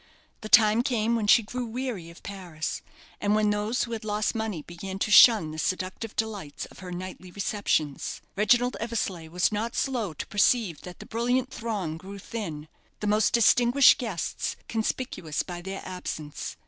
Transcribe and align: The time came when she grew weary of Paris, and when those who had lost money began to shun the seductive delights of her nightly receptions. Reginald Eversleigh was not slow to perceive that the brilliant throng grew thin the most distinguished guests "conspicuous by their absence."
The 0.41 0.49
time 0.49 0.81
came 0.81 1.15
when 1.15 1.27
she 1.27 1.43
grew 1.43 1.67
weary 1.67 2.09
of 2.09 2.23
Paris, 2.23 2.81
and 3.21 3.35
when 3.35 3.51
those 3.51 3.83
who 3.83 3.91
had 3.91 4.03
lost 4.03 4.33
money 4.33 4.63
began 4.63 4.97
to 4.97 5.11
shun 5.11 5.51
the 5.51 5.59
seductive 5.59 6.15
delights 6.15 6.65
of 6.65 6.79
her 6.79 6.91
nightly 6.91 7.29
receptions. 7.29 8.19
Reginald 8.35 8.75
Eversleigh 8.79 9.27
was 9.29 9.51
not 9.51 9.75
slow 9.75 10.13
to 10.13 10.25
perceive 10.25 10.81
that 10.81 10.97
the 10.97 11.05
brilliant 11.05 11.51
throng 11.53 11.97
grew 11.97 12.17
thin 12.17 12.67
the 12.99 13.05
most 13.05 13.31
distinguished 13.31 13.99
guests 13.99 14.55
"conspicuous 14.67 15.43
by 15.43 15.61
their 15.61 15.83
absence." 15.85 16.57